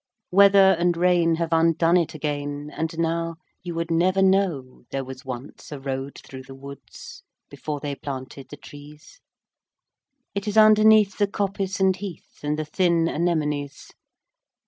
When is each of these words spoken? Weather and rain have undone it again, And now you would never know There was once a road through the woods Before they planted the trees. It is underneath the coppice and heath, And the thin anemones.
Weather 0.31 0.71
and 0.79 0.97
rain 0.97 1.35
have 1.35 1.53
undone 1.53 1.95
it 1.95 2.15
again, 2.15 2.71
And 2.75 2.97
now 2.97 3.35
you 3.61 3.75
would 3.75 3.91
never 3.91 4.23
know 4.23 4.83
There 4.89 5.05
was 5.05 5.23
once 5.23 5.71
a 5.71 5.79
road 5.79 6.19
through 6.25 6.41
the 6.41 6.55
woods 6.55 7.21
Before 7.51 7.79
they 7.79 7.93
planted 7.93 8.49
the 8.49 8.57
trees. 8.57 9.21
It 10.33 10.47
is 10.47 10.57
underneath 10.57 11.19
the 11.19 11.27
coppice 11.27 11.79
and 11.79 11.95
heath, 11.95 12.39
And 12.41 12.57
the 12.57 12.65
thin 12.65 13.07
anemones. 13.07 13.91